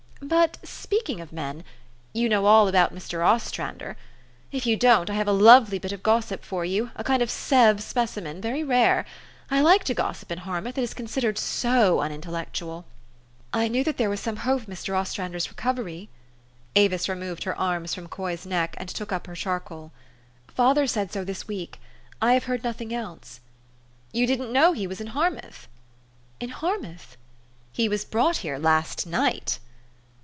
But 0.23 0.59
speaking 0.63 1.19
of 1.19 1.33
men 1.33 1.63
you 2.13 2.29
know 2.29 2.45
all 2.45 2.67
about 2.69 2.93
Mr. 2.95 3.25
Os 3.25 3.51
trander? 3.51 3.95
If 4.51 4.65
you 4.67 4.77
don't, 4.77 5.09
I 5.09 5.13
have 5.15 5.27
a 5.27 5.31
lovely 5.33 5.77
bit 5.79 5.91
of 5.91 6.03
gossip 6.03 6.45
for 6.45 6.63
you, 6.63 6.91
a 6.95 7.03
Mnd 7.03 7.21
of 7.23 7.29
Sevres 7.31 7.83
specimen, 7.83 8.39
very 8.39 8.63
rare. 8.63 9.03
I 9.49 9.59
like 9.61 9.83
to 9.85 9.93
gossip 9.95 10.31
in 10.31 10.37
Harmouth: 10.39 10.77
it 10.77 10.83
is 10.83 10.93
considered 10.93 11.37
so 11.39 11.99
un 12.01 12.11
intellectual." 12.13 12.85
4' 13.51 13.61
I 13.63 13.67
knew 13.67 13.83
that 13.83 13.97
there 13.97 14.11
was 14.11 14.19
some 14.21 14.37
hope 14.37 14.61
of 14.61 14.67
Mr. 14.67 14.93
Os 14.95 15.13
trander's 15.13 15.49
recovery." 15.49 16.07
Avis 16.77 17.09
removed 17.09 17.43
her 17.43 17.57
arms 17.59 17.93
from 17.95 18.07
Coy's 18.07 18.45
neck, 18.45 18.75
and 18.77 18.87
took 18.87 19.11
up 19.11 19.25
her 19.27 19.35
charcoal. 19.35 19.91
"Father 20.47 20.85
said 20.87 21.11
so 21.11 21.25
this 21.25 21.47
week. 21.47 21.77
I 22.21 22.33
have 22.35 22.43
heard 22.45 22.63
nothing 22.63 22.93
else."" 22.93 23.41
You 24.13 24.25
didn't 24.27 24.53
know 24.53 24.71
that 24.71 24.77
he 24.77 24.87
was 24.87 25.01
in 25.01 25.07
Harmouth?" 25.07 25.67
"In 26.39 26.49
Harmouth?" 26.51 27.17
158 27.17 27.17
THE 27.17 27.17
STORY 27.17 27.17
OF 27.41 27.65
AVIS." 27.65 27.67
He 27.73 27.89
was 27.89 28.05
brought 28.05 28.37
here 28.37 28.57
last 28.59 29.05
night." 29.07 29.59